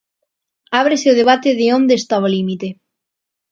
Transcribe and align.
Ábrese 0.81 1.07
o 1.13 1.17
debate 1.21 1.49
de 1.59 1.67
onde 1.77 1.93
está 1.97 2.15
o 2.25 2.31
límite. 2.35 2.67